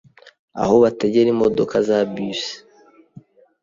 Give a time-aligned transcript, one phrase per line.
[0.61, 2.41] Aho bategera imodoka za bus